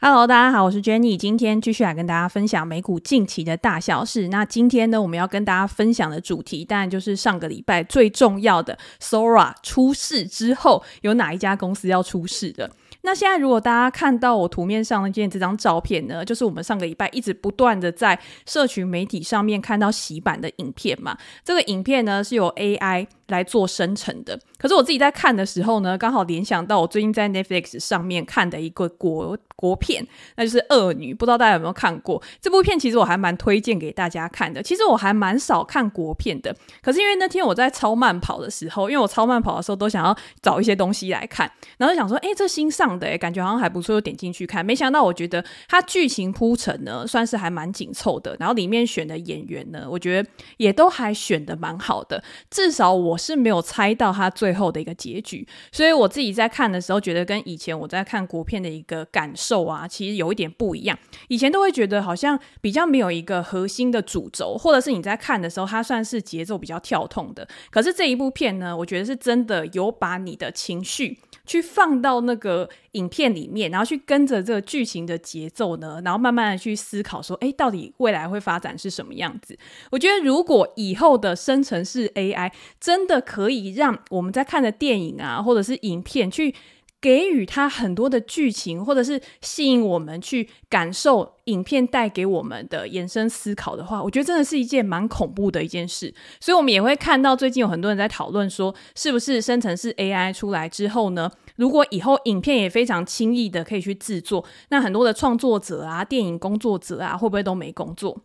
[0.00, 4.28] Hello，大家好，我是 Jenny，今天继续来跟大家分享美股近期的大小事。
[4.28, 12.70] 那今天呢，我们要跟大家分享的主题，当然就是上个礼拜最重要的 Sora 出事之后，有哪一家公司要出事的？
[13.02, 21.18] 那现在如果大家看到我图面上的这这张照片呢，就是我们上个礼拜一直不断的在社群媒体上面看到洗版的影片嘛。
[21.42, 30.06] 这个影片呢是由 AI 来做生成的，可是我自己在看的时候呢，刚好联想到我最近在 Netflix 上面看的一个国国片，
[30.36, 32.78] 那就是《恶女》，不知道大家有没有看过这部片？
[32.78, 34.62] 其实我还蛮推荐给大家看的。
[34.62, 44.64] 其实我还蛮少看国片的，可是因为那天我在超慢跑的时候，因为我超慢跑的时候都想要找一些东西来看，然后就想说，哎，这新上的，哎，感觉好像还不错，就点进去看。
[44.64, 53.17] 没想到我觉得它剧情铺陈呢，算是还蛮紧凑的，然后里面选的演员呢，我觉得也都还选的蛮好的，至少我。
[53.18, 60.96] 是没有猜到他最后的一个结局，所以我自己在看的时候，觉得跟以前我在看国片的一个感受啊，其实有一点不一样。
[61.26, 67.46] 以前都会觉得好像比较没有一个核心的主轴，或者是你在看的时候，它算是节奏比较跳动的。
[67.70, 71.18] 可是这一部片呢，我觉得是真的有把你的情绪
[71.48, 79.58] 去放到那个影片里面，然后去跟着这个剧情的节奏呢，然后慢慢的去思考说，哎，到底未来会发展是什么样子？
[79.90, 86.54] 我觉得如果以后的生成式 AI 真的可以让我们在看的电影啊，或者是影片去
[87.00, 96.12] 给予它很多的剧情，或者是吸引我们去感受影片带给我们的延伸思考的话，我觉得真的是一件蛮恐怖的一件事。
[96.40, 108.20] 所以，我们也会看到最近有很多人在讨论说，是不是生成式 AI 出来之后呢，如果以后影片也非常轻易的可以去制作，那很多的创作者啊、电影工作者啊，会不会都没工作？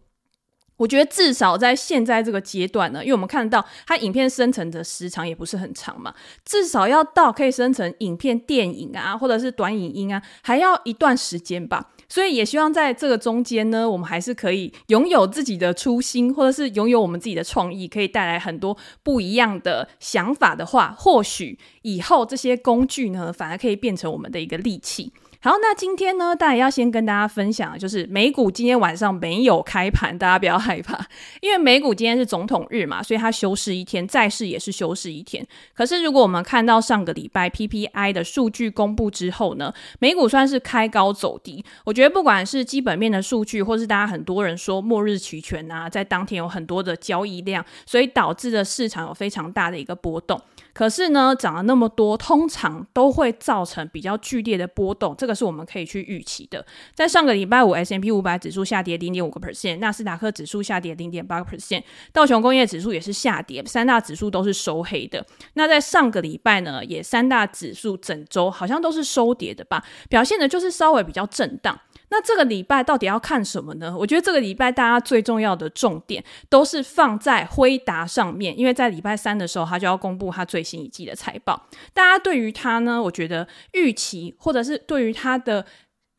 [0.78, 11.92] 我觉得至少在现在这个阶段呢，因为我们看到它影片生成的时长也不是很长嘛，至少要到可以生成影片、电影啊，或者是短影音啊，还要一段时间吧。
[12.10, 25.12] 所以也希望在这个中间呢，我们还是可以拥有自己的初心，或者是拥有我们自己的创意，可以带来很多不一样的想法的话，或许以后这些工具呢，反而可以变成我们的一个利器。
[25.44, 31.06] 好，那今天呢，当然要先跟大家分享就是美股今天晚上没有开盘，大家不要害怕，
[31.42, 35.46] 因为美股今天是总统日嘛，所以它休市一天，债市也是休市一天。
[35.74, 41.62] 可是如果我们看到上个礼拜 PPI 的数据公布之后呢，美股算是开高走低。
[41.84, 50.42] 我觉得不管是基本面的数据，或是大家很多人说末日期权啊，在当天有很多的交易量，所以导致的市场有非常大的一个波动。
[50.74, 56.66] 可是呢，涨了那么多，通常都会造成比较剧烈的波动，这个是我们可以去预期的。
[56.96, 65.24] 在上个礼拜五，S M P 五百指数下跌零点五个 percent，纳斯达克指数下跌零点八个 percent，道琼工业指数也是下跌，三大指数都是收黑的。
[65.54, 71.80] 那在上个礼拜呢，也三大指数整周好像都是收跌的吧，表现的就是稍微比较震荡。
[72.16, 73.92] 那这个礼拜到底要看什么呢？
[73.98, 81.68] 我觉得这个礼拜大家最重要的重点都是放在辉达上面，因为在礼拜三的时候，他就要公布他最新一季的财报。
[81.92, 85.66] 大家对于他呢，我觉得预期或者是对于他的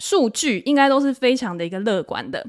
[0.00, 2.44] 数据，应该都是非常的一个乐观的。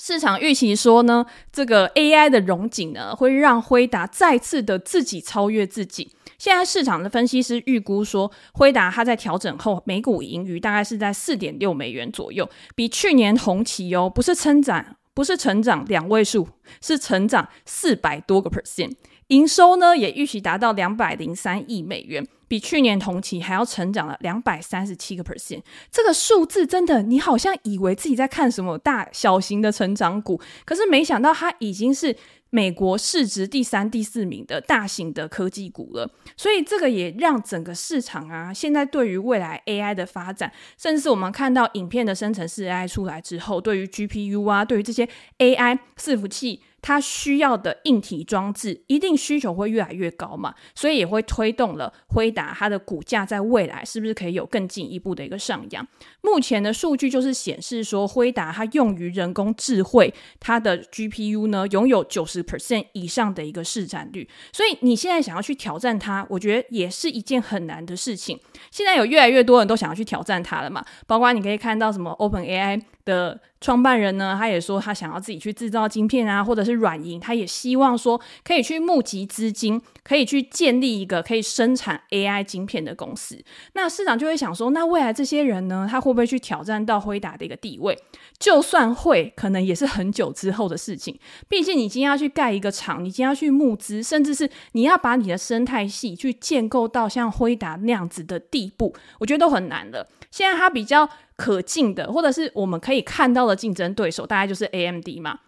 [0.00, 6.12] 市场预期说呢，这个 AI 的融景呢，会让辉达再次的自己超越自己。
[6.38, 16.48] 现在市场的分析师预估说，辉达它在调整后每股盈余大概是在四点六美元左右，比去年同期哦，不是增长，不是成长两位数，
[16.80, 18.94] 是成长四百多个 percent。
[19.28, 25.62] 营收呢也预期达到两百零三亿美元，比去年同期还要成长了两百三十七个 percent。
[25.90, 32.16] 这个数字真的，你好像以为自己在看什么大小型的成长股，可是没想到它已经是。
[32.50, 45.06] 美国市值第三、第四名的大型的科技股了，所以这个也让整个市场啊，现在对于未来 AI 的发展，甚至是我们看到影片的生成式 AI 出来之后，对于 GPU 啊，对于这些
[45.36, 46.62] AI 伺服器。
[46.88, 55.86] 它需要的硬体装置一定需求会越来越高嘛，所以也会推动了辉达它的股价在未来是不是可以有更进一步的一个上扬？
[56.22, 68.40] 目前的数据就是显示说，辉达它用于人工智慧，它的 GPU 呢拥有九十 percent 以上的一个市占率，所以你现在想要去挑战它，我觉得也是一件很难的事情。
[68.70, 83.42] 现在有越来越多人都想要去挑战它了嘛，包括你可以看到什么 OpenAI 的创办人呢，他也说他想要自己去制造晶片啊，或者是软银，他也希望说可以去募集资金，可以去建立一个可以生产 AI 晶片的公司。
[83.72, 87.98] 那市场就会想说，那未来这些人呢，他会不会去挑战到辉达的一个地位？
[88.38, 91.18] 就算会，可能也是很久之后的事情。
[91.48, 100.08] 毕竟你今天要去盖一个厂，你今天要去募资，甚至是你要把你的生态系去建构到像辉达那样子的地步，我觉得都很难的。
[100.30, 101.08] 现在他比较。
[101.38, 105.38] 可敬的，或者是我们可以看到的竞争对手，大概就是 AMD 嘛。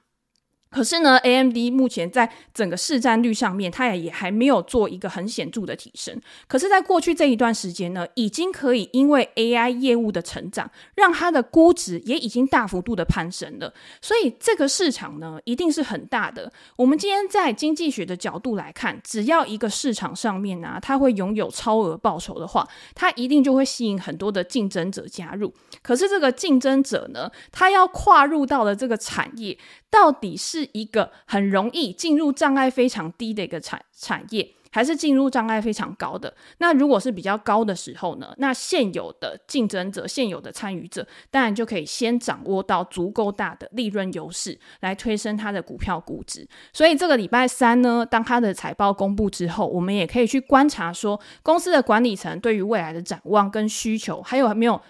[0.70, 6.16] 可是呢，AMD 目前在整个市占率上面，它也也还没有做一个很显著的提升。
[6.46, 13.74] 可是，在过去这一段时间呢，已经可以因为 AI 业务的成长，让它的估值也已经大幅度的攀升了。
[14.00, 16.52] 所以，这个市场呢，一定是很大的。
[16.76, 22.64] 我们今天在经济学的角度来看，只要一个市场上面呢、它会拥有超额报酬的话，
[22.94, 25.52] 它一定就会吸引很多的竞争者加入。
[25.82, 29.58] 可是，这个竞争者呢，他要跨入到了这个产业。
[29.92, 36.32] 到底是是一个很容易进入障碍非常低的一个产产业，还是进入障碍非常高的？
[36.58, 38.34] 那如果是比较高的时候呢？
[38.38, 46.46] 那现有的竞争者、现有的参与者，当然就可以先掌握到足够大的利润优势，来推升它的股票估值。
[46.72, 54.80] 所以这个礼拜三呢，当它的财报公布之后，我们也可以去观察说，公司的管理层对于未来的展望跟需求，还有没有？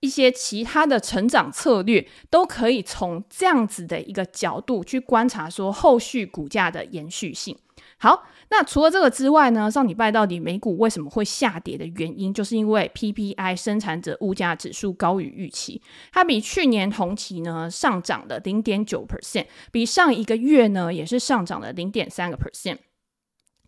[0.00, 7.56] 一些其他的成长策略都可以从这样子的一个角度去观察，说后续股价的延续性。
[8.00, 22.78] 好，那除了这个之外呢，上礼拜到底美股为什么会下跌的原因，就是因为 PPI 生产者物价指数高于预期，它比去年同期呢上涨了零点九 percent，比上一个月呢也是上涨了零点三个 percent。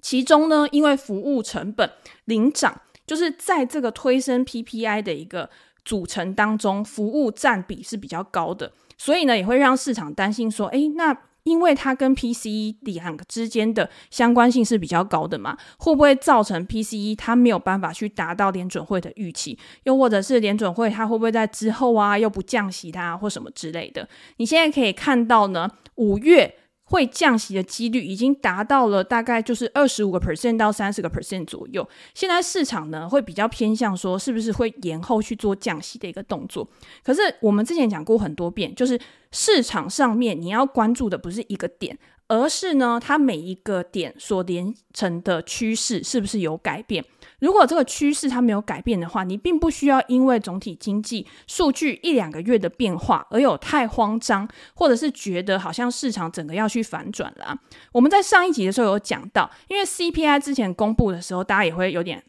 [0.00, 1.90] 其中呢，因为服务成本
[2.24, 5.50] 领涨，就是在这个推升 PPI 的一个。
[5.84, 19.58] 组成当中，服务占比是比较高的，所以呢，也会让市场担心说，诶，那因为它跟 PCE 两个之间的相关性是比较高的嘛，会不会造成 PCE 它没有办法去达到联准会的预期？
[19.84, 24.06] 又或者是联准会它会不会在之后啊，又不降息它或什么之类的？
[24.36, 26.56] 你现在可以看到呢，五月。
[26.90, 31.88] 会降息的几率已经达到了大概就是二十五个 percent 到三十个 percent 左右。
[32.14, 36.68] 现在市场呢会比较偏向说是不是会延后去做降息的一个动作。
[37.04, 39.00] 可是我们之前讲过很多遍，就是
[39.30, 41.96] 市场上面你要关注的不是一个点。
[42.30, 47.04] 而是呢，它每一个点所连成的趋势是不是有改变？
[47.40, 57.58] 如果这个趋势它没有改变的话，你并不需要因为总体经济数据一两个月的变化而有太慌张，或者是觉得好像市场整个要去反转了。
[57.90, 62.22] 我们在上一集的时候有讲到，因为 CPI 之前公布的时候，大家也会有点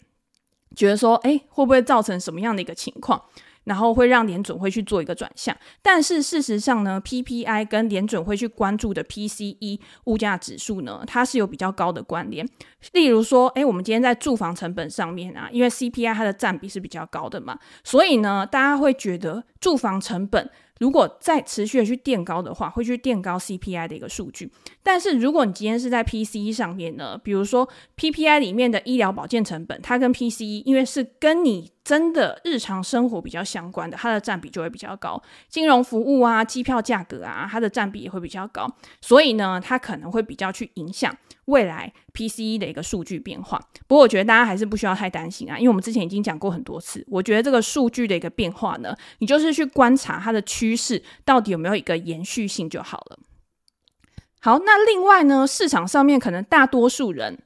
[0.75, 3.21] 觉得说，诶，会不会造成什么样的一个情况？
[3.65, 12.47] 然后会让联准会去做一个转向，但是事实上呢，PPI 跟联准会去关注的 PCE 物价指数呢，它是有比较高的关联。
[12.93, 20.49] 例如说，哎，我们今天在住房成本上面啊，因为 CPI 它的占比是比较高的嘛，所以呢，大家会觉得住房成本
[20.81, 24.51] 如果再持续的去垫高的话，会去垫高 CPI 的一个数据。
[24.81, 35.21] 但是如果你今天是在 PCE 上面呢，比如说 PPI 里面的医疗保健成本，它跟 PCE 因为是跟你真的日常生活比较相关的，它的占比就会比较高。
[35.47, 38.67] 金融服务啊，机票价格啊，它的占比也会比较高。
[39.01, 41.15] 所以呢，它可能会比较去影响
[41.51, 43.59] 未来 PCE 的一个数据变化。
[43.87, 47.05] 不过我觉得大家还是不需要太担心啊，因为我们之前已经讲过很多次。
[47.09, 53.19] 我觉得这个数据的一个变化呢，你就是去观察它的趋势到底有没有一个延续性就好了。
[54.39, 57.43] 好，那另外呢，市场上面可能大多数人。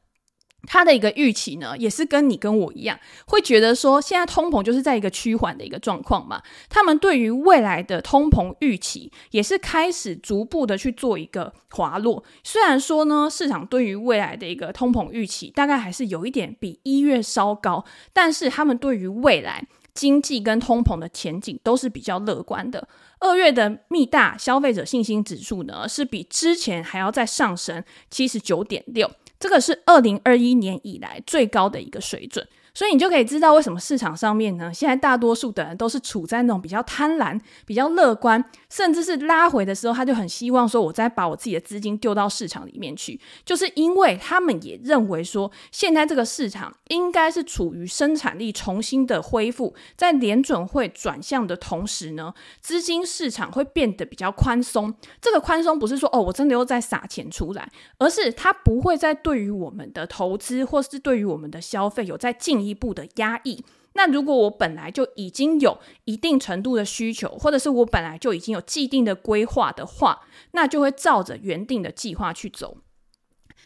[0.66, 6.42] 他的一个预期呢，也是跟你跟我一样，会觉得说，现在通膨就是在一个趋缓的一个状况嘛。
[6.69, 12.24] 他们对于未来的通膨预期，也是开始逐步的去做一个滑落。
[12.44, 22.88] 虽然说呢，市场对于未来的一个通膨预期，大概还是有一点比一月稍高，但是他们对于未来经济跟通膨的前景都是比较乐观的。
[23.19, 29.10] 二月的密大消费者信心指数呢，是比之前还要再上升七十九点六。
[29.39, 32.47] 这个是二零二一年以来最高的一个水准。
[32.76, 54.94] 所以你就可以知道为什么市场上面呢，现在大多数的人都是处在那种比较贪婪、比较乐观，甚至是拉回的时候，他就很希望说，我再把我自己的资金丢到市场里面去，就是因为他们也认为说，现在这个市场应该是处于生产力重新的恢复，在联准会转向的同时呢，资金市场会变得比较宽松。
[55.22, 63.64] 这个宽松不是说哦，我真的又在撒钱出来，而是它不会再对于我们的投资或是对于我们的消费有在进一步的压抑。
[63.94, 72.78] 那如果我本来就已经有一定程度的需求，或者是我本来就已经有既定的规划的话，那就会照着原定的计划去走。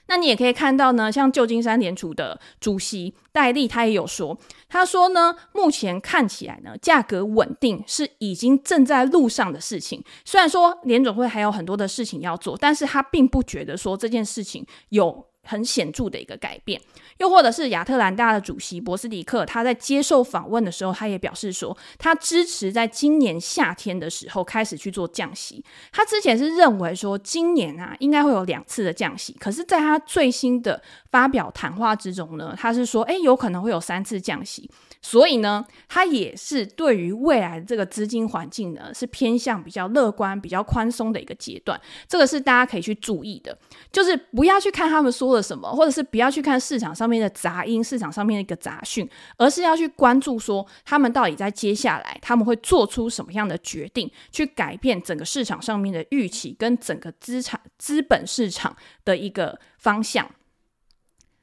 [0.06, 4.36] 那你也可以看到呢，像旧金山联储的主席戴利，他也有说，
[4.68, 10.04] 他说呢，目前看起来呢，价格稳定是已经正在路上的事情。
[10.26, 16.80] 虽然说联总会还有很多的事情要做，但是他并不觉得说这件事情有很显著的一个改变。
[17.18, 25.64] 又或者是亚特兰大的主席博斯迪克，他在接受访问的时候，他也表示说，他支持在今年夏天的时候开始去做降息。
[25.92, 30.82] 他之前是认为说，今年啊应该会有两次的降息，可是在他最新的
[31.12, 34.70] 发表谈话之中呢，他是说，诶，有可能会有三次降息。
[35.02, 41.80] 所以呢，他也是对于未来这个资金环境呢，是偏向比较乐观、比较宽松的一个阶段。
[42.08, 43.58] 这个是大家可以去注意的，
[43.92, 58.76] 就是不要去看他们说了什么，或者是不要去看市场上面的杂音、市场上面的一个杂讯，而是要去关注说他们到底在接下来他们会做出什么样的决定，去改变整个市场上面的预期跟整个资产资本市场
[59.06, 60.30] 的一个方向。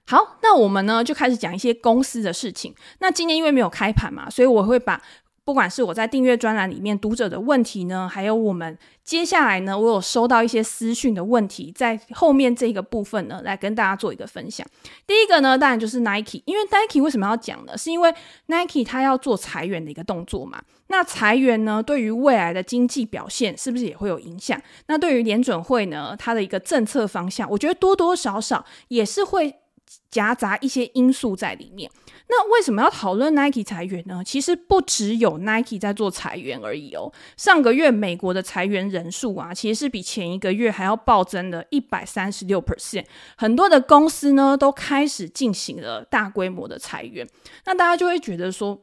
[0.09, 2.73] 好，那我们呢就开始讲一些公司的事情。
[3.01, 5.03] 那今天因为没有开盘嘛，所以我会把
[5.45, 14.65] 不管是我在订阅专栏里面读者的问题呢，还有我们接下来呢，我有收到一些私讯的问题，在后面这个部分呢，来跟大家做一个分享。
[15.07, 17.77] 第一个呢，当然就是 Nike，因为 Nike 为什么要讲呢？
[17.77, 18.15] 是因为
[18.47, 20.63] Nike 它要做裁员的一个动作嘛。
[20.87, 24.61] 那裁员呢，对于未来的经济表现是不是也会有影响？
[24.87, 29.57] 那对于联准会呢，它的一个政策方向，我觉得多多少少也是会。
[30.11, 31.91] 夹杂一些因素在里面。
[32.29, 34.23] 那为什么要讨论 Nike 裁员呢？
[34.25, 37.13] 其实不只有 Nike 在做裁员而已哦。
[37.37, 43.05] 上个月美国的裁员人数啊，其实是比前一个月还要暴增了一百三十六 percent。
[43.37, 47.25] 很多的公司呢，都开始进行了大规模的裁员。
[47.65, 48.77] 那大家就会觉得说，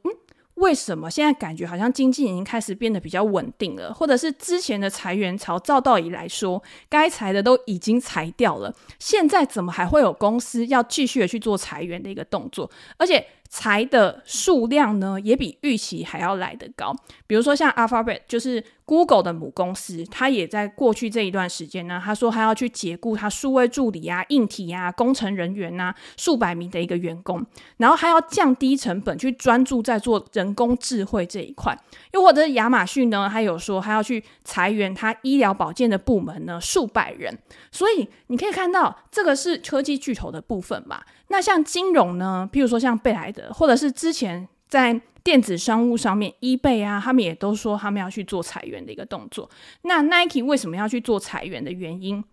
[0.63, 12.71] 为什么现在感觉好像经济已经开始变得比较稳定了，或者是之前的裁员潮照道理来说，该裁的都已经裁掉了，现在怎么还会有公司要继续的去做裁员的一个动作？
[12.97, 13.25] 而且。
[13.55, 16.91] 裁的数量呢，也比预期还要来得高。
[17.27, 27.45] 比如说像 Alphabet，就是 Google 的母公司，它也在过去这一段时间呢，他说他要去解雇他数位助理啊、硬体啊、工程人员啊，数百名的一个员工，
[27.77, 31.77] 然后还要降低成本，去专注在做人工智慧这一块。
[32.11, 37.37] 又或者亚马逊呢，他有说他要去裁员他医疗保健的部门呢，数百人。
[37.71, 41.01] 所以你可以看到，这个是科技巨头的部分嘛。
[41.29, 49.49] 那像金融呢，譬如说像贝莱德，或者是之前在电子商务上面，eBay 啊，他们也都说他们要去做裁员的一个动作。
[49.83, 52.23] 那 Nike 为什么要去做裁员的原因，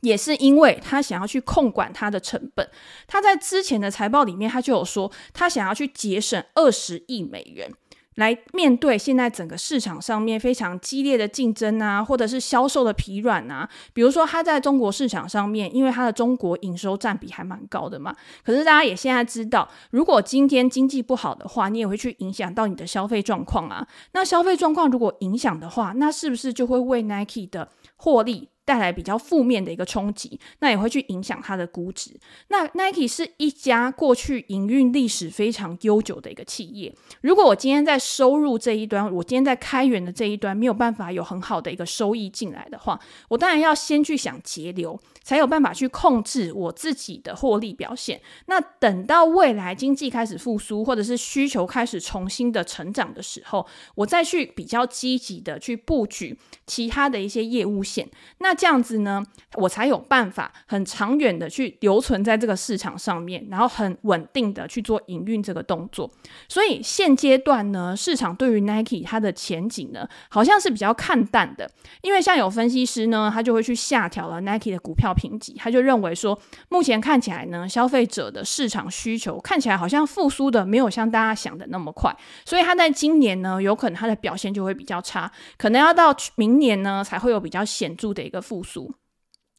[0.00, 2.68] 也是因为他想要去控管他的成本。
[3.06, 7.72] 他在之前的财报里面，他就有说，他想要去节省二十亿美元。
[8.18, 13.68] 来面对现在整个市场上面非常激烈的竞争啊，或者是销售的疲软啊。
[13.92, 18.12] 比如说，它在中国市场上面，因为它的中国营收占比还蛮高的嘛。
[18.44, 23.86] 可是大家也现在知道，如果今天经济不好的话，你也会去影响到你的消费状况啊。
[24.12, 32.10] 那消费状况如果影响的话，那是不是就会为 Nike 的获利带来比较负面的一个冲击，那也会去影响它的估值。
[32.48, 36.94] 那 Nike 是一家过去营运历史非常悠久的一个企业。
[37.22, 48.18] 如果我今天在收入这一端，我今天在开源的这一端没有办法有很好的一个收益进来的话，我当然要先去想节流，才有办法去控制我自己的获利表现。
[48.46, 58.08] 那等到未来经济开始复苏，或者是需求开始重新的成长的时候，我再去比较积极的去布局其他的一些业务线。
[58.38, 59.22] 那这样子呢，
[59.56, 66.10] 我才有办法很长远的去留存在这个市场上面，然后很稳定的去做营运这个动作。
[66.48, 71.70] 所以现阶段呢，市场对于 Nike 它的前景呢，好像是比较看淡的。
[72.00, 88.38] 因为像有分析师呢，他就会去下调了 Nike 的股票评级，他就认为说，目前看起来呢，消费者的市场需求看起来好像复苏的没有像大家想的那么快，所以他在今年呢，有可能他的表现就会比较差，可能要到明年呢，才会有比较显著的一个。
[88.48, 88.94] 复苏。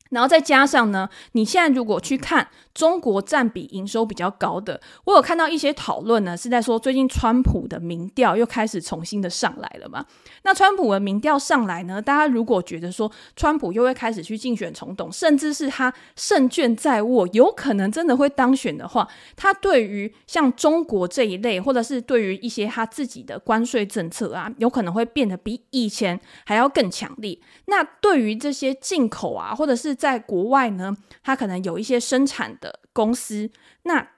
[0.09, 10.05] 然后再加上呢，你现在如果去看中国占比营收比较高的，我有看到一些讨论呢，是在说最近川普的民调又开始重新的上来了嘛。
[10.43, 27.37] 那川普的民调上来呢，大家如果觉得说川普又会开始去竞选总统，甚至是他胜券在握，有可能真的会当选的话，他对于像中国这一类，或者是对于一些他自己的关税政策啊，有可能会变得比以前还要更强烈。
[27.65, 33.51] 那对于这些进口啊，或者是在国外呢，它可能有一些生产的公司，
[33.83, 34.11] 那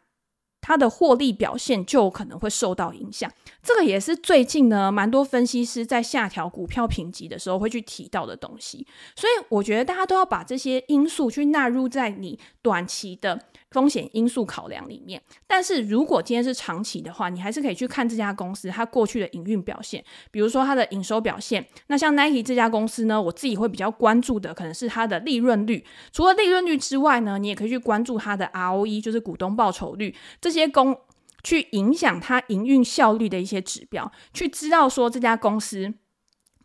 [0.61, 3.29] 它的获利表现就可能会受到影响。
[3.63, 8.85] 这个也是最近呢，蛮多分析师在下调股票评级的时候会去提到的东西。
[9.15, 15.21] 所以我觉得大家都要把这些因素去纳入在你短期的风险因素考量里面。
[15.47, 21.65] 但是如果今天是长期的话，你还是可以去看这家公司它过去的营运表现，比如说它的营收表现。
[21.87, 25.83] 那像 Nike 这家公司呢，我自己会比较关注的可能是它的利润率。
[26.11, 30.97] 除了利润率之外呢，你也可以去关注它的 ROE，就是股东报酬率这些公。
[31.43, 35.91] 去影响它营运效率的一些指标，去知道说这家公司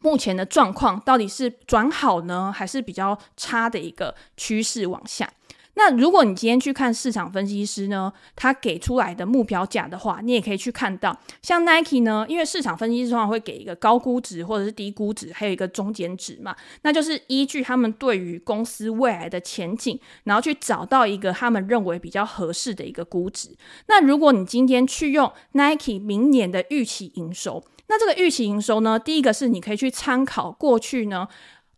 [0.00, 5.32] 目前的状况到底是转好呢，还是比较差的一个趋势往下。
[5.78, 23.50] 那如果你今天去看市场分析师呢，他给出来的目标价的话，你也可以去看到，像 Nike 呢，因为市场分析师通常会给一个高估值或者是低估值，还有一个中间值嘛，那就是依据他们对于公司未来的前景，然后去找到一个他们认为比较合适的一个估值。
[23.88, 31.28] 那如果你今天去用 Nike 明年的预期营收，那这个预期营收呢，第一个是你可以去参考过去呢。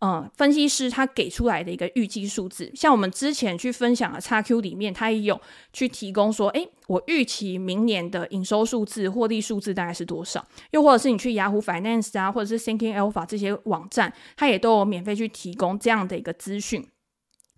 [0.00, 5.40] 嗯，分析师他给出来的一个预计数字，像我们之前去分享的 XQ 里面，他也有
[5.72, 10.46] 去提供说，诶，我预期明年的营收数字、获利数字大概是多少？
[10.70, 16.86] 又或者是你去雅虎 Finance 啊，或者是 Thinking Alpha 这些网站，它也都有免费去提供这样的一个资讯。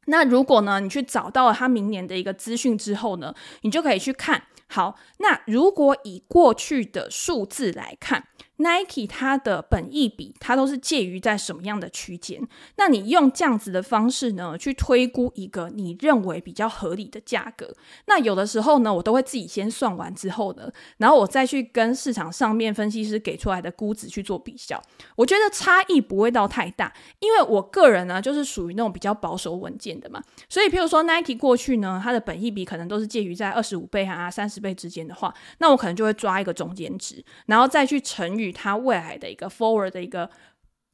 [0.06, 4.44] 那如果呢，你去找到了他明年的一个资讯之后呢，你就可以去看。
[4.66, 8.24] 好，那如果以过去的数字来看。
[8.60, 12.46] Nike 它的本益比，它都是介于在什么样的区间？
[12.76, 17.74] 那你用这样子的方式呢，去推估一个你认为比较合理的价格。
[18.06, 24.78] 那有的时候呢，我都会自己先算完之后呢，然后我再去跟市场上面分析师给出来的估值去做比较。
[25.16, 30.22] 我觉得差异不会到太大，因为我个人呢，就是属于那种比较保守稳健的嘛。
[30.50, 38.49] 所以，譬如说 Nike 过去呢，它的本益比可能都是介于在二十五倍啊、三十倍之间的话，那我可能就会抓一个中间值，然后再去乘以。
[38.52, 40.28] 它未来的一个 forward 的一个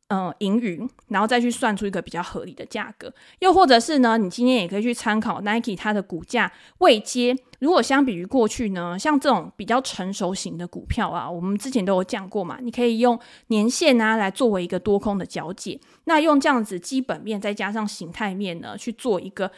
[0.09, 7.37] 嗯盈余，然后再去算出一个比较合理的价格，又或者是呢，你今天也可以去参考 Nike 它的股价未接。
[7.59, 19.51] 如果相比于过去呢，像这种比较成熟型的股票啊，我们之前都有讲过嘛，你可以用年限啊来作为一个多空的交界，那用这样子基本面再加上形态面呢去做一个。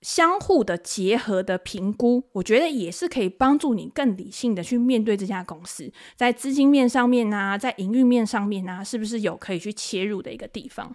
[0.00, 10.94] 相互的结合的评估，我觉得也是可以帮助你更理性的去面对这家公司，在资金面上面啊，在营运面上面啊，是不是有可以去切入的一个地方？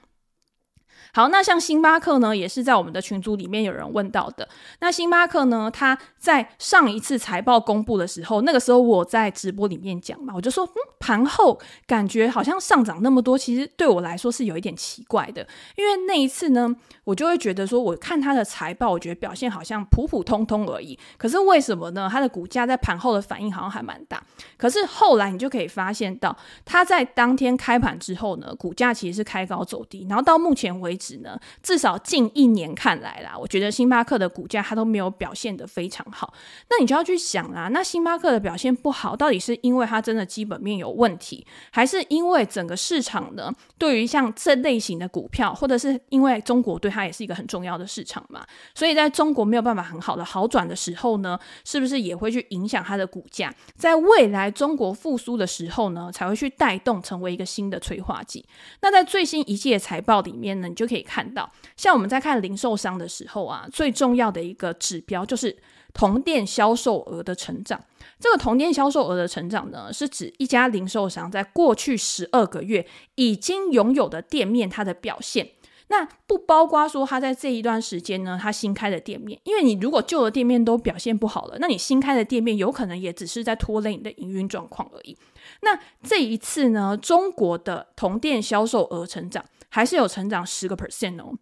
[1.16, 4.50] 好，那像星巴克呢，也是在我们的群组里面有人问到的。
[4.82, 20.98] 那星巴克呢，它在上一次财报公布的时候，那个时候我在直播里面讲嘛，我就说，嗯，盘后感觉好像上涨那么多，其实对我来说是有一点奇怪的，因为那一次呢，我就会觉得说，我看它的财报，我觉得表现好像普普通通而已。
[21.20, 22.10] 可是为什么呢？
[22.12, 24.20] 它的股价在盘后的反应好像还蛮大。
[24.58, 31.03] 可是后来你就可以发现到，它在当天开盘之后呢，股价其实是开高走低，然后到目前为止。
[31.18, 36.34] 呢，至少近一年看来啦，我觉得星巴克的股价它都没有表现得非常好。
[36.70, 48.46] 那你就要去想啦，那星巴克的表现不好，到底是因为它真的基本面有问题，还是因为整个市场呢，对于像这类型的股票，或者是因为中国对它也是一个很重要的市场嘛？
[48.74, 53.54] 所以在中国没有办法很好的好转的时候呢，是不是也会去影响它的股价？
[53.76, 58.46] 在未来中国复苏的时候呢，才会去带动成为一个新的催化剂。
[58.82, 65.58] 那在最新一季的财报里面呢，你就可以看到，像我们在看零售商的时候啊，最重要的一个指标就是
[65.92, 67.84] 同店销售额的成长。
[68.20, 75.50] 这个同店销售额的成长呢，是指一家零售商在过去十二个月已经拥有的店面它的表现。
[75.88, 85.16] 那不包括说他在这一段时间呢，他新开的店面，因为你如果旧的店面都表现不好了，那你新开的店面有可能也只是在拖累你的营运状况而已。
[85.62, 89.44] 那这一次呢，中国的同店销售额成长。
[89.74, 91.34] 还是有成长十个 percent 哦，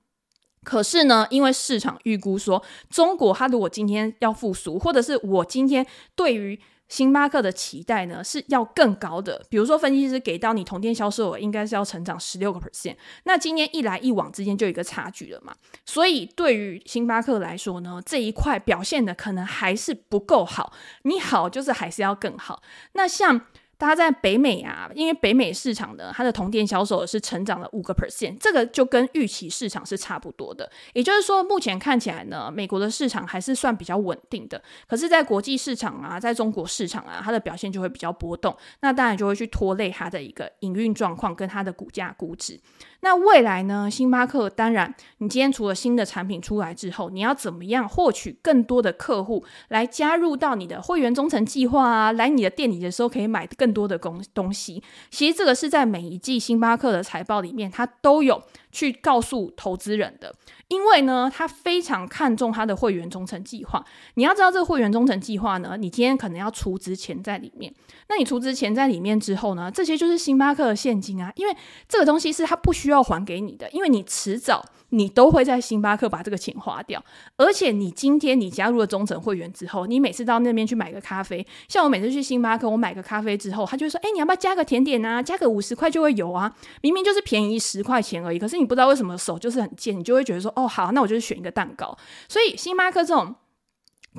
[0.63, 15.53] 可是呢，因为市场预估说中国它如果今天要复苏，或者是我今天对于星巴克的期待呢是要更高的，比如说分析师给到你同店销售额应该是要成长十六个 percent，那今天一来一往之间就有一个差距了嘛，
[15.85, 20.71] 所以对于星巴克来说呢，这一块表现的可能还是不够好，
[21.03, 22.63] 你好就是还是要更好，
[22.93, 23.41] 那像。
[23.87, 30.69] 它在北美啊，因为北美市场呢，它的同店销售是成长了五个 percent，这个就跟预期市场是差不多的。
[30.93, 34.61] 也就是说，目前看起来呢，美国的市场还是算比较稳定的。
[34.87, 42.59] 可是，在国际市场啊，在中国市场啊，它的表现就会比较波动，那当然就会去拖累它的一个营运状况跟它的股价估值。
[43.03, 43.89] 那未来呢？
[43.89, 52.11] 星巴克当然，你今天除了新的产品出来之后，你要怎么样获取更多的客户来加入到你的会员忠诚计划啊？
[52.11, 54.83] 来你的店里的时候可以买更多的东东西。
[55.09, 60.33] 其实这个是在每一季星巴克的财报里面，它都有去告诉投资人的。
[60.67, 63.83] 因为呢，他非常看重他的会员忠诚计划。
[64.13, 67.73] 你要知道，这个会员忠诚计划呢，你今天可能要储值钱在里面。
[68.07, 71.31] 那你储值钱在里面之后呢，这些就是星巴克的现金啊。
[71.35, 71.53] 因为
[71.89, 77.03] 这个东西是他不需要还给你的，因为你迟早你都会在星巴克把这个钱花掉。
[77.35, 85.21] 而且你今天你加入了忠诚会员之后，你每次到那边去买个咖啡，像我每次去星巴克，我买个咖啡之后，他就说：“哎，你要不要加个甜点啊？
[85.21, 91.97] 加个五十块就会有啊。”明明就是便宜十块钱而已，可是你不知道为什么手就是很贱，你就会觉得说：“哦。”，好，那我就选一个蛋糕。
[92.29, 93.35] 所以星巴克这种。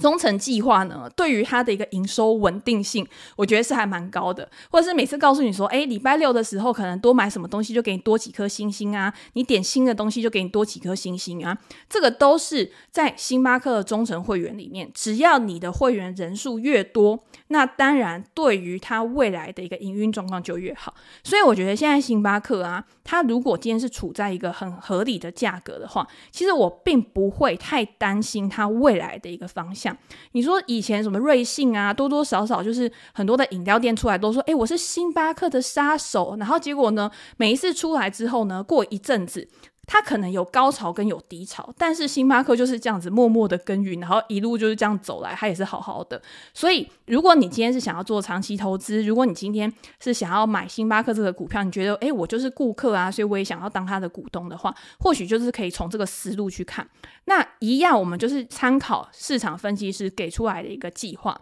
[0.01, 4.49] 忠诚计划呢，对于它的一个营收稳定性，我觉得是还蛮高的。
[4.71, 9.13] 或者是每次告诉你说，诶，礼拜六的时候可能多买什么东西，就给你多几颗星星啊。
[9.35, 11.59] 你点新的东西，就给你多几颗星星啊。
[11.91, 20.95] 这个都是在星巴克的忠诚会员里面，只要你的会员人数越多，那当然对于它未来的一个营运状况就越好。
[21.23, 29.82] 所以我觉得现在星巴克啊，它如果今天是处在一个很合理的价格的话，其实我并不会太担心它未来的一个方向。
[29.83, 29.97] 像
[30.31, 36.37] 你说以前什么瑞幸啊，多多少少就是很多的饮料店出来都说，哎，我是星巴克的杀手。
[36.39, 39.49] 然后结果呢，每一次出来之后呢，过一阵子，
[39.93, 46.19] 它可能有高潮跟有低潮，但是星巴克就是这样子默默的耕耘，然后一路就是这样走来，它也是好好的。
[46.55, 56.89] 所以，如果你今天是想要做长期投资，如果你今天是想要买星巴克这个股票，你觉得，诶，我就是顾客啊，所以我也想要当他的股东的话，或许就是可以从这个思路去看。
[57.27, 61.39] 那一样，我们就是参考市场分析师给出来的一个计划。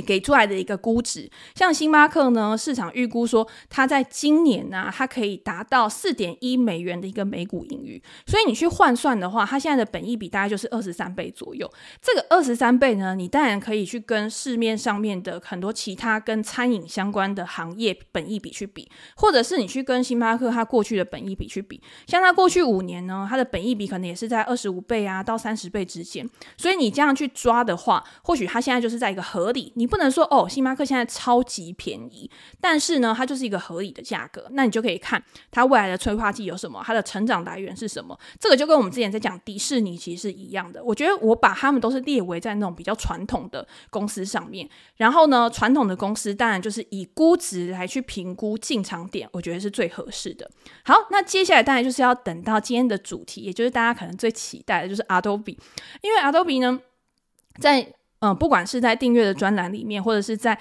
[0.00, 8.00] 给出来的一个估值，像星巴克呢，市场预估说，它在今年呢、它可以达到四点一美元的一个每股盈余。
[8.26, 11.68] 所以你去换算的话，它现在的本益比大概就是二十三倍左右。
[12.02, 21.80] 这个二十三倍呢，你当然可以去跟市面上面的很多其他跟餐饮相关的行业本益比去比，或者是你去跟星巴克它过去的本益比去比。
[22.06, 26.28] 像它过去五年呢，它的本益比可能也是在二十五倍啊到三十倍之间。
[26.58, 29.85] 所以你这样去抓的话，或许它现在就是在一个合理你。
[29.86, 32.28] 你不能说哦，星巴克现在超级便宜，
[32.60, 34.44] 但是呢，它就是一个合理的价格。
[34.50, 35.22] 那你就可以看
[35.52, 38.18] 它未来的催化剂有什么，它的成长来源是什么。
[38.40, 40.82] 这个就跟我们之前在讲迪士尼其实是一样的。
[40.82, 44.68] 我觉得我把他们都是列为在那种比较传统的公司上面。
[44.96, 50.50] 然后呢，传统的公司当然就是以估值来去评估进场点，我觉得是最合适的。
[50.84, 55.56] 好，那接下来当然就是要等到今天的主题，也就是大家可能最期待的就是 Adobe，
[56.00, 56.80] 因为 Adobe 呢，
[57.60, 57.94] 在
[58.26, 60.58] 嗯，不管是在订阅的专栏里面，或者是在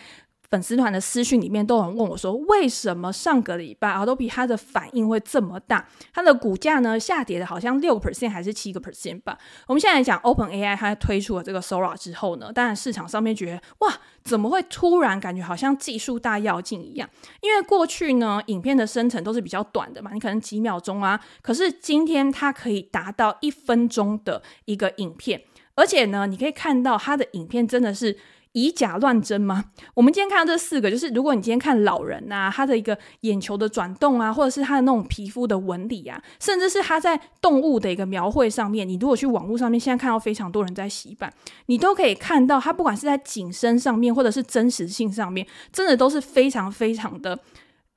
[0.52, 5.88] 粉丝团的私讯里面，都有人问我说，为什么上个礼拜 Adobe 它的反应会这么大？
[6.14, 9.36] 它的股价呢下跌的好像六 percent 还是七个 percent 吧？
[9.68, 13.92] 我们现在来讲 OpenAI 它推出了这个 Sora 之后呢，当然市场上面觉得哇，
[14.24, 17.10] 怎么会突然感觉好像技术大跃进一样？
[17.42, 25.42] 因为过去呢，影片的生成都是比较短的嘛，你可能几秒钟啊，可是今天它可以达到一分钟的一个影片。
[25.76, 28.18] 而且呢，你可以看到他的影片真的是
[28.54, 29.66] 以假乱真吗？
[29.94, 41.34] 我们今天看到这四个，就是如果你今天看老人啊，他的一个眼球的转动啊，或者是他的那种皮肤的纹理啊，甚至是他在动物的一个描绘上面，你如果去网络上面，现在看到非常多人在洗版，
[41.66, 47.38] 你都可以看到他不管是在景深上面，或者是真实性上面，真的都是非常非常的。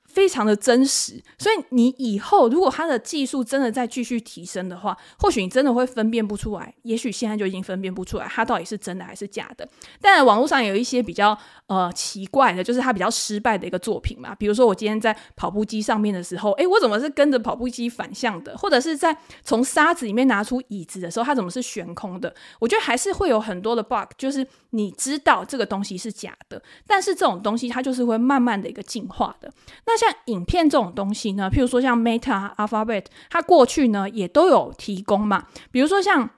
[0.09, 6.75] 非常的真实，所以你以后如果它的技术真的再继续提升的话，或许你真的会分辨不出来。
[6.83, 9.69] 也许现在就已经分辨不出来，它到底是真的还是假的。
[10.01, 14.35] 但网络上有一些比较呃奇怪的，就是它比较失败的一个作品嘛。
[14.35, 18.57] 比如说我今天在跑步机上面的时候，诶，我怎么是跟着跑步机反向的？
[18.57, 22.35] 或者是在从沙子里面拿出椅子的时候，它怎么是悬空的？
[22.59, 29.53] 我觉得还是会有很多的 bug，就是你知道这个东西是假的，但是这种东西它就是会慢慢的一个进化的。
[29.87, 35.47] 那像影片这种东西呢，譬如说像 Meta、Alphabet，它过去呢也都有提供嘛。
[35.73, 36.31] 比如说像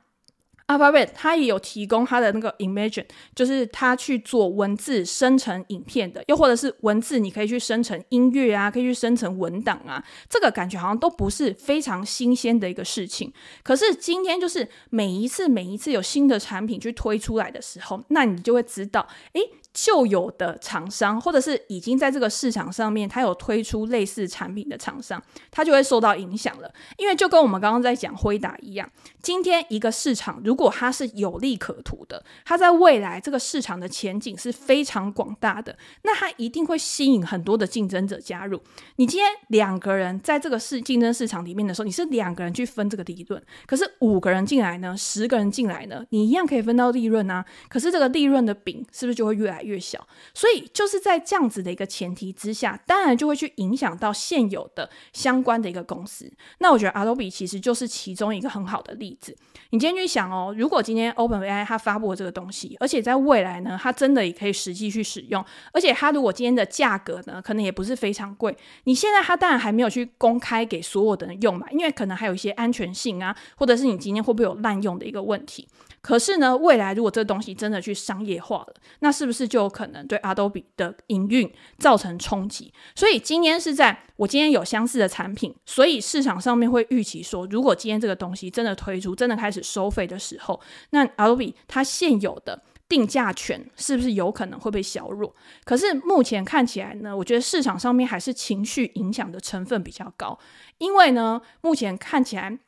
[0.69, 10.03] Alphabet，它也有提供它的那个 Imagine，就是它去做文字生成影片的，又或者是文字你可以去生成音乐啊，可以去生成文档啊。
[10.29, 13.33] 这个感觉好像都不是非常新鲜的一个事情。
[13.65, 19.41] 可是今天就是每一次每一次有新的产品去推出来的时候，那你就会知道，诶。
[19.73, 26.73] 旧有的厂商，或者是已经在这个市场上面，它有推出类似产品的厂商，它就会受到影响了。
[26.97, 28.91] 因为就跟我们刚刚在讲辉达一样，
[29.23, 38.61] 今天一个市场如果它是有利可图的，它在未来这个市场的前景是非常广大的，那它一定会吸引很多的竞争者加入。
[38.97, 47.45] 你今天两个人在这个市竞争市场里面的时候，你是两个人去分这个利润，可是五个人进来呢，十个人进来呢，你一样可以分到利润啊。
[47.69, 50.07] 可是这个利润的饼是不是就会越来越小？
[50.35, 56.31] 所以就是在这样子的一个前提之下，当然就会去影响到现有的相关的一个公司。
[56.59, 59.37] 那我觉得 Adobe 其实就是其中一个很好的例子。
[59.71, 68.57] 你今天去想哦，如果今天 OpenAI 它发布了这个东西，而且在未来呢，它真的也可以实际去使用，而且它如果今天的价格呢，可能也不是非常贵。
[68.85, 75.67] 你现在它当然还没有去公开给所有的人用嘛，因为可能还有一些安全性啊，或者是你今天会不会有滥用的一个问题。
[76.03, 82.73] 可是呢，未来如果这个东西真的去商业化了，那是不是就有可能对 Adobe 的营运造成冲击？
[82.95, 90.59] 所以今天是在我今天有相似的产品，所以市场上面会预期说，如果今天这个东西真的推出，真的开始收费的时候，
[90.91, 95.35] 那 Adobe 它现有的定价权是不是有可能会被削弱？
[95.65, 100.39] 可是目前看起来呢，我觉得市场上面还是情绪影响的成分比较高，
[100.79, 102.59] 因为呢，目前看起来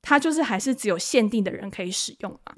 [0.00, 2.54] 它就是还是只有限定的人可以使用嘛。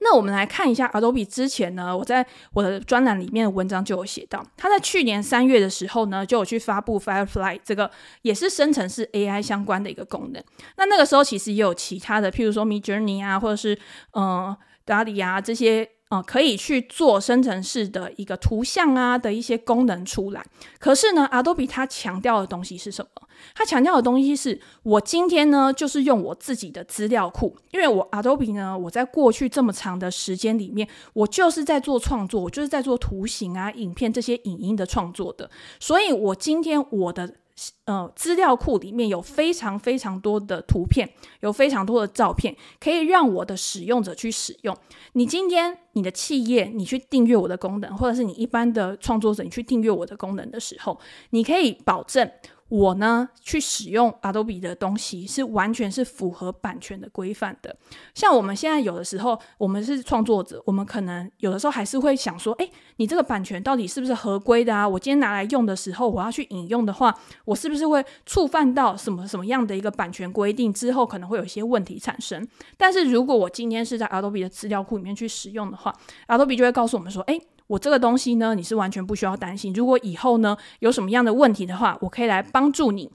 [0.00, 7.90] 那我们来看一下 Adobe 之前呢，我在我的专栏里面的文章就有写到，他在去年三月的时候呢，就有去发布 Firefly 这个
[8.22, 10.42] 也是生成式 AI 相关的一个功能。
[10.76, 13.78] 那那个时候其实也有其他的，譬如说 Midjourney 啊，或者是
[14.14, 15.88] 嗯 DALL-E 啊这些。
[16.10, 20.44] 啊、可以去做生成式的一个图像啊的一些功能出来。
[20.80, 23.28] 可是呢，Adobe 它强调的东西是什么？
[23.54, 37.36] 它强调的东西是我今天呢，就是用我自己的资料库，因为我 Adobe 呢，我在过去这么长的时间里面，我就是在做创作，我就是在做图形啊、影片这些影音的创作的，所以我今天我的。
[37.84, 41.08] 呃，资料库里面有非常非常多的图片，
[41.40, 44.76] 有非常多的照片，可以让我的使用者去使用。
[45.12, 50.98] 你今天你的企业，你去订阅我的功能，或者是你一般的创作者，你去订阅我的功能的时候，
[51.30, 52.30] 你可以保证。
[52.70, 57.76] 我呢，去使用 Adobe 的东西是完全是符合版权的规范的。
[58.14, 64.88] 像我们现在有的时候，我们是创作者，我们可能有的时候还是会想说，诶，你这个版权到底是不是合规的啊？
[64.88, 67.12] 我今天拿来用的时候，我要去引用的话，
[67.44, 70.72] 我是不是会触犯到什么什么样的一个版权规定？
[70.72, 72.46] 之后可能会有一些问题产生。
[72.76, 75.92] 但是如果我今天是在 Adobe 的资料库里面去使用的话
[76.28, 77.42] ，Adobe 就会告诉我们说，诶。
[77.70, 79.72] 我这个东西呢，你是完全不需要担心。
[79.72, 83.08] 如果以后呢，有什么样的问题的话，我可以来帮助你，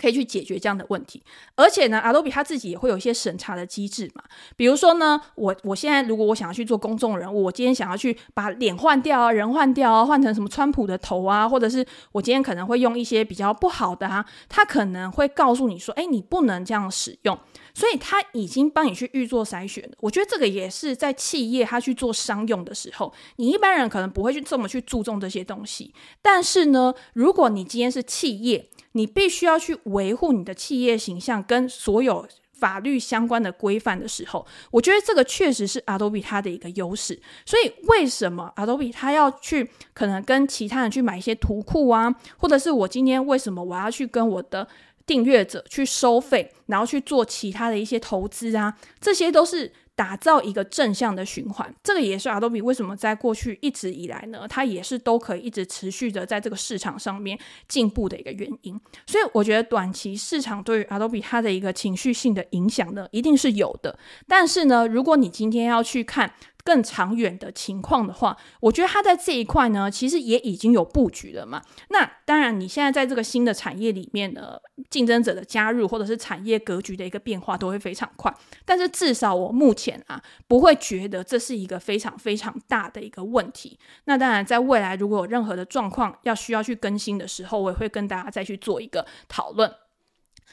[0.00, 1.22] 可以去解决这样的问题。
[1.54, 4.22] 而且呢，Adobe 它自己也会有一些审查的机制嘛。
[4.56, 17.38] 比如说呢，我我现在如果我想要去做公众人物，我今天想要去把脸换掉啊，人换掉啊，换成什么川普的头啊，或者是我今天可能会用一些比较不好的啊，他可能会告诉你说，哎，你不能这样使用。
[17.74, 19.90] 所以他已经帮你去预做筛选。
[20.00, 25.94] 我觉得这个也是在企业他去做商用的时候，你一般人可能不会去这么去注重这些东西。
[26.20, 37.20] 但是呢，如果你今天是企业，你必须要去维护你的企业形象跟所有法律相关的规范的时候，我觉得这个确实是 Adobe 它的一个优势。
[37.44, 44.68] 所以为什么 Adobe 它要去可能跟其他人去买一些图库啊，或者是我今天为什么我要去跟我的
[45.04, 51.74] 订阅者去收费，然后去做其他的一些投资啊，这些都是打造一个正向的循环。
[51.82, 58.80] 这个也是 Adobe 为什么在过去一直以来呢，它也是都可以一直持续的在这个市场上面进步的一个原因。
[59.06, 63.98] 所以我觉得短期市场对于 Adobe 它的一个情绪性的影响呢，一定是有的。
[64.26, 66.32] 但是呢，如果你今天要去看，
[66.64, 71.62] 更长远的情况的话，我觉得它在这一块呢，其实也已经有布局了嘛。
[71.88, 74.56] 那当然，你现在在这个新的产业里面呢，
[74.88, 78.32] 竞争者的加入或者是产业格局的一个变化都会非常快。
[78.64, 83.78] 但是至少我目前啊，不会觉得这是一个非常非常大的一个问题。
[84.04, 89.72] 那当然，在未来如果有任何的状况要需要去更新的时候，我也会跟大家再去做一个讨论。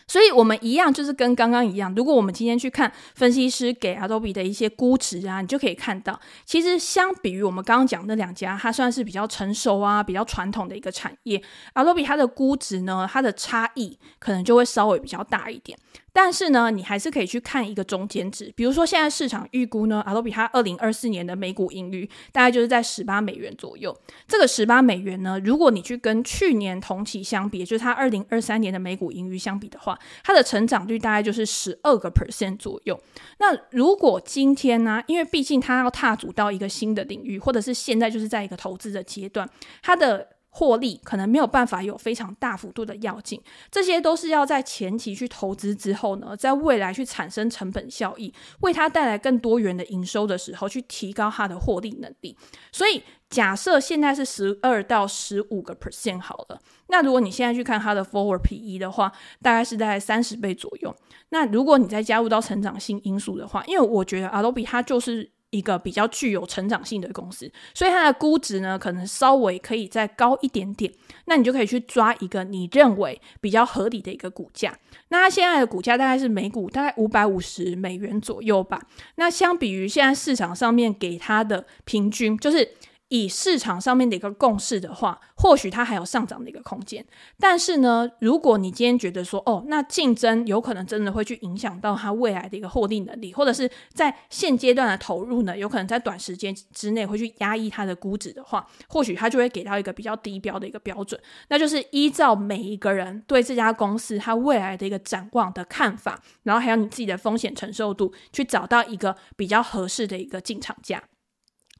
[0.09, 1.93] 所以，我们一样就是跟刚刚一样。
[1.95, 11.39] 如果我们今天去看分析师给 Adobe 的一些估值啊，你就可以看到，其实相比于我们刚刚讲的两家，它算是比较成熟啊、比较传统的一个产业
[11.75, 15.77] ，Adobe 它的估值呢，它的差异可能就会稍微比较大一点。
[16.21, 23.97] 但是呢，你还是可以去看一个中间值，比如说现在市场预估呢，Adobe 它二零二四年的每股盈余大概就是在十八美元左右。
[24.27, 33.01] 这个十八美元呢，如果你去跟去年同期相比，就是它二零二三年的每股盈余相比的话，它的成长率大概就是十二个 percent 左右。
[33.37, 39.49] 那如果今天呢，因为毕竟它要踏足到一个新的领域，或者是现在就是在一个投资的阶段，
[39.81, 52.35] 它的获利可能没有办法有非常大幅度的跃进，这些都是要在前期去投资之后呢，在未来去产生成本效益，为它带来更多元的营收的时候，去提高它的获利能力。
[52.71, 60.93] 所以假设现在是十二到十五个 percent 好了，那如果你现在去看它的 forward PE 的话，大概是在三十倍左右。
[61.29, 65.31] 那如果你再加入到成长性因素的话，因为我觉得 Adobe 它就是。
[65.51, 70.91] 一个比较具有成长性的公司，所以它的估值呢，可能稍微可以再高一点点。
[71.25, 74.77] 那你就可以去抓一个你认为比较合理的一个股价。
[75.09, 78.81] 那它现在的股价大概是每股大概五百五十美元左右吧。
[79.15, 82.73] 那相比于现在市场上面给它的平均，就是。
[83.09, 87.05] 以市场上面的一个共识的话，或许它还有上涨的一个空间。
[87.39, 101.19] 但是呢，如果你今天觉得说，哦，那竞争有可能真的会去影响到它未来的一个获利能力，或者是在现阶段的投入呢，有可能在短时间之内会去压抑它的估值的话，或许它就会给到一个比较低标的一个标准，
[101.49, 111.01] 那就是依照每一个人对这家公司它未来的一个展望的看法，然后还有你自己的风险承受度，去找到一个比较合适的一个进场价。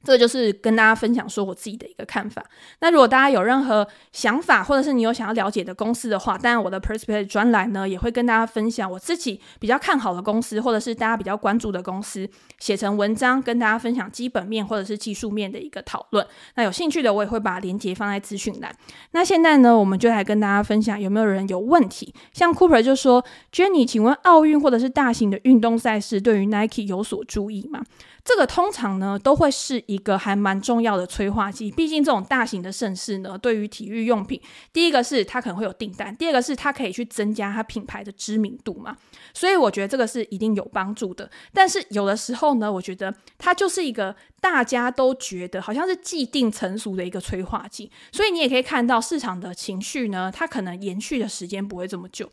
[0.03, 2.43] 这就是跟大家分享说我自己的一个看法。
[2.79, 16.25] 那如果大家有任何想法，或者是你有想要了解的公司的话，当然我的 Perspective 专栏呢也会跟大家分享我自己比较看好的公司，或者是大家比较关注的公司，写成文章跟大家分享基本面或者是技术面的一个讨论。
[16.55, 18.73] 那有兴趣的我也会把链接放在资讯栏。
[19.11, 22.13] 那现在呢，我们就来跟大家分享有没有人有问题。
[22.31, 27.83] 像 Cooper 就说：“Jenny，请问奥运或者是大型的运动赛事对于 Nike 有所注意吗？”
[28.23, 34.39] 这个通常呢都会是一个还蛮重要的催化剂，毕竟这种大型的盛事呢，对于体育用品，
[34.71, 38.95] 第一个是它可能会有订单，第二个是它可以去增加它品牌的知名度嘛，
[39.33, 41.27] 所以我觉得这个是一定有帮助的。
[41.51, 52.29] 但是有的时候呢，我觉得它就是一个大家都觉得好像是既定成熟的一个催化剂，所以你也可以看到市场的情绪呢，它可能延续的时间不会这么久。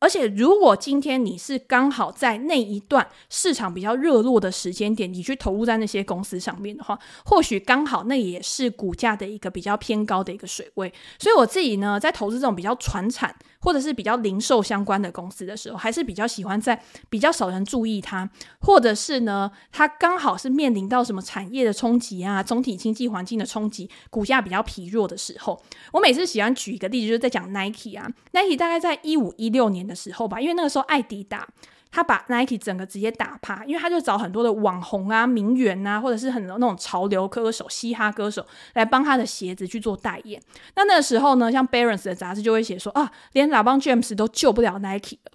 [0.00, 10.92] 而且，如果今天你是刚好在那一段市场比较热络的时间点，你去投入在那些公司上面的话，或许刚好那也是股价的一个比较偏高的一个水位。
[11.18, 18.28] 所以我自己呢，在投资这种比较传产或者是比较零售相关的公司的时候，还是比较喜欢在比较少人注意它，
[18.60, 31.46] 或者是呢，它刚好是面临到什么产业的冲击啊，总体经济环境的冲击，股价比较疲弱的时候，我每次喜欢举一个例子，就是在讲 Nike 啊，Nike 大概在一五一六年的时候吧，因为那个时候艾迪达
[31.90, 40.40] 他把 Nike 整个直接打趴，因为他就找很多的网红啊、名媛啊，或者是很多那种潮流歌手、嘻哈歌手来帮他的鞋子去做代言。
[40.76, 45.32] 那那个时候呢，像 Barons 的杂志就会写说啊，连老帮 James 都救不了 Nike 了，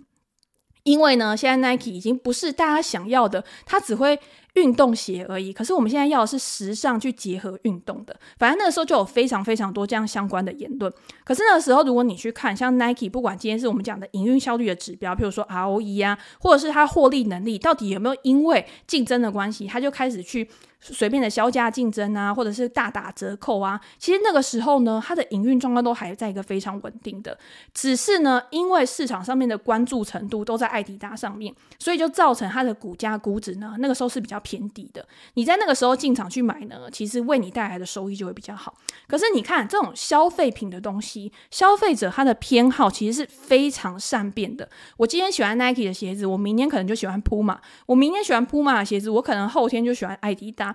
[0.83, 4.19] 因为呢，现在 Nike 已经不是大家想要的，他只会。
[4.55, 8.17] 运动鞋而已，可是我们现在要的是时尚去结合运动的。
[8.37, 10.91] 反正那个时候就有非常非常多这样相关的言论。
[11.23, 20.49] 可是那个时候，如果你去看像 Nike，不管今天是我们讲的营运效率的指标，譬如说 ROE 啊，或者是它获利能力，到底有没有因为竞争的关系，它就开始去。
[20.93, 27.37] 随便的削价竞争啊，或者是大打折扣啊，其实那个时候呢，它的营运状况都还在一个非常稳定的。
[27.73, 35.05] 只是呢，因为市场上面的关注程度都在爱迪达上面，所以就造成它的股价估值呢，那个时候是比较偏低的。
[35.33, 38.75] 你在那个时候进场去买呢，其实为你带来的收益就会比较好。
[39.07, 44.69] 可是你看这种消费品的东西，消费者他的偏好其实是非常善变的。
[44.97, 50.74] 我今天喜欢 Nike 的鞋子，我明天可能就喜欢 Puma；我明天喜欢 Puma 的鞋子，我可能后天就喜欢爱迪达。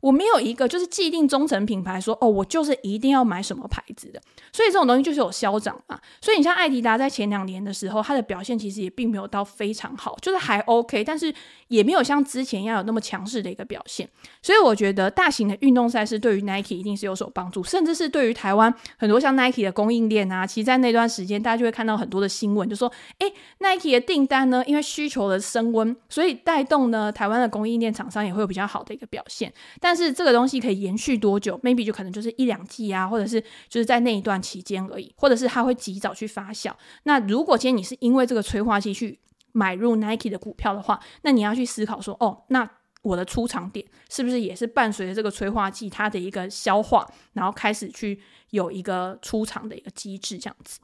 [0.00, 4.20] 我没有一个就是既定忠诚品牌说，哦，我就是一定要买什么牌子的，
[4.52, 5.98] 所以这种东西就是有消长嘛。
[6.20, 11.32] 所以你像艾迪达在前两年的时候，它的表现其实也并没有到非常好，就是还 OK，但是
[11.68, 14.08] 也没有像之前要有那么强势的一个表现。
[14.42, 29.52] 所以我觉得大型的运动赛事对于 Nike 一定是有所帮助，甚至是对于台湾很多像 Nike 的供应链啊，其实在那段时间大家就会看到很多的新闻，就说诶，Nike 的订单呢，因为需求的升温，所以带动呢台湾的供应链厂商也会有比较好的一个表现。
[29.80, 36.70] 但但是这个东西可以延续多久？maybe 就可能就是一两季啊，或者是就是在那一段期间而已，或者是它会及早去发酵。
[37.04, 39.18] 那如果今天你是因为这个催化剂去
[39.52, 42.68] 买入 Nike 的股票的话，那你要去思考说，哦，那
[43.00, 48.20] 我的出场点是不是也是伴随着这个催化剂它的一个消化，然后开始去
[48.50, 50.80] 有一个出场的一个机制这样子。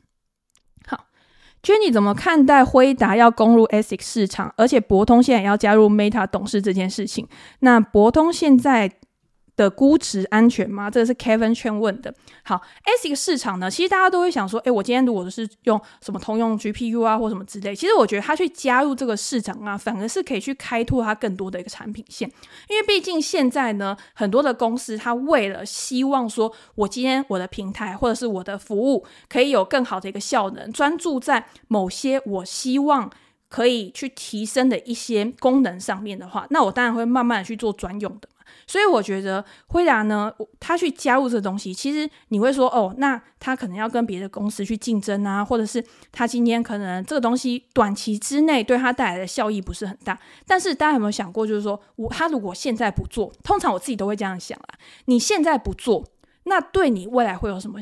[0.87, 1.09] 好，
[1.65, 7.27] ，Jenny 怎么看待辉达要攻入 ASIC 市场，而且博通现在也要加入 Meta 董事这件事情？
[7.61, 8.91] 那博通现在
[9.57, 10.91] 的估值安全吗？
[10.91, 12.13] 这个是 Kevin 问的。
[12.43, 22.29] 好，ASIC 市场呢，其实大家都会想说，诶，我今天如果是用什么通用 GPU 啊，或什么之类，其实我觉得他去加入这个市场啊，反而是可以去开拓它更多的一个产品线。
[22.69, 33.11] 因为毕竟现在呢，很多的公司，它为了希望说，我今天我的平台或者是我的服务可以有更好的一个效能，专注在某些我希望
[33.49, 38.29] 可以去提升的一些功能上面的话，那我当然会慢慢的去做专用的。
[38.67, 50.19] 所以我觉得辉达呢，他去加入这个东西，其实你会说哦，那他可能要跟别的公司去竞争啊，或者是他今天可能这个东西短期之内对他带来的效益不是很大。
[50.47, 56.05] 但是大家有没有想过，就是说我他如果现在不做，通常我自己都会这样想啊，你现在不做，
[56.45, 57.79] 那对你未来会有什么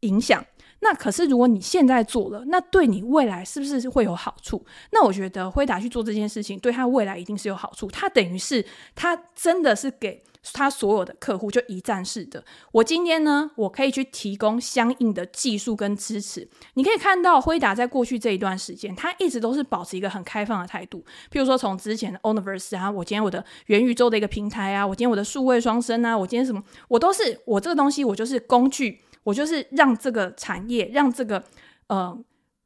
[0.00, 0.44] 影响？
[0.80, 4.64] 那可是，如果你现在做了，那对你未来是不是会有好处？
[4.92, 7.86] 那我觉得辉达去做这件事情，对他未来一定是有好处。
[7.88, 8.64] 他等于是
[8.94, 10.22] 他真的是给
[10.52, 12.44] 他所有的客户就一站式的。
[12.70, 16.46] 我今天呢，我可以去提供相应的技术跟支持。
[16.74, 21.04] 你可以看到辉达在过去这一段时间，他一直都是保持一个很开放的态度。
[21.32, 29.00] 譬如说，从之前的 Omniverse 啊，我今天我的元宇宙的一个平台啊，我今天我的数位双生啊，我今天什么，我都是我这个东西，我就是工具。
[29.26, 31.42] 我就是让这个产业，让这个
[31.88, 32.16] 呃，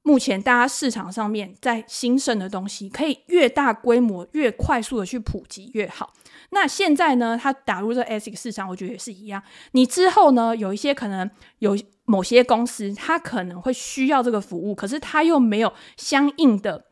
[0.02, 6.12] 目前大家市场上面在兴盛的东西，可以越大规模、越快速的去普及越好。
[6.50, 9.42] 那现在呢，它打入这 ASIC 市场，我觉得也是一样。
[9.72, 11.30] 你之后呢，有一些可能
[11.60, 16.84] 有某些公司，它可能会需要这个服务，可是它又没有相应的。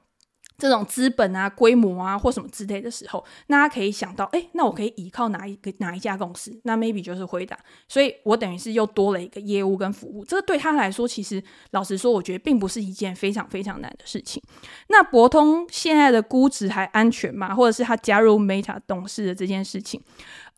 [0.58, 6.60] 这种资本啊、规模啊或什么之类的时候，那他可以想到，哎，那我可以依靠哪一个哪一家公司？
[6.64, 7.56] 那 maybe 就是回答，
[7.86, 10.24] 所以我等于是又多了一个业务跟服务。
[10.24, 11.40] 这个对他来说，其实
[11.70, 14.42] 老实说，我觉得并不是一件非常非常难的事情。
[14.88, 17.54] 那博通现在的估值还安全吗？
[17.54, 20.02] 或者是他加入 Meta 董事的这件事情？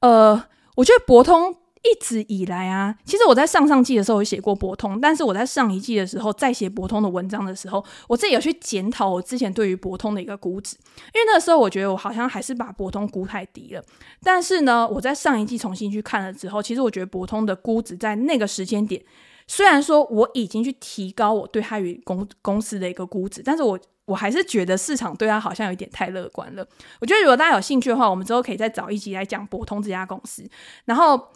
[0.01, 0.43] 呃，
[0.77, 1.55] 我觉得博通。
[1.83, 10.77] 一直以来啊，其实我在上上季的时候有写过博通，但是我在上一季的时候在写博通的文章的时候，我自己有去检讨我之前对于博通的一个估值，
[11.15, 13.83] 因为那个时候我觉得我好像还是把博通估太低了。
[14.23, 19.03] 但是呢，我在上一季重新去看了之后，其实我觉得博通的估值在那个时间点，
[19.47, 26.67] 虽然说我已经去提高我对它与公公司的一个估值，但是我我还是觉得市场对它好像有点太乐观了。
[27.01, 30.47] 我觉得如果大家有兴趣的话，我们之后可以再找一集来讲博通这家公司，
[30.85, 31.29] 然后。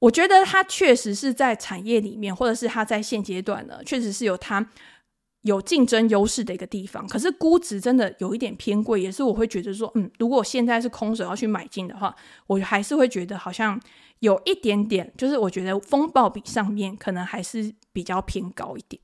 [0.00, 4.64] 我觉得它确实是在产业里面，或者是它在现阶段呢，确实是有它
[5.42, 7.06] 有竞争优势的一个地方。
[7.08, 12.14] 可是估值真的有一点偏贵，也是我会觉得说，嗯，如果现在是空手要去买进的话，
[12.46, 13.80] 我还是会觉得好像
[14.20, 19.02] 有一点点，就是我觉得风暴比上面可能还是比较偏高一点。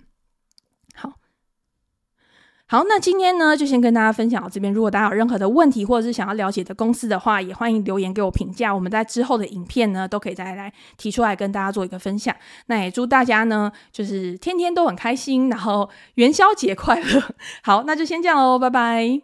[2.67, 4.73] 好，那今天呢，就先跟大家分享到这边。
[4.73, 8.75] 如果大家有任何的问题，或者是想要了解的公司的话，也欢迎留言给我评价。
[8.75, 12.35] 我们在之后的影片呢，都可以再来提出来跟大家做一个分享。
[12.67, 17.23] 那也祝大家呢，就是天天都很开心，然后元宵节快乐。
[17.62, 19.21] 好，那就先这样喽，拜拜。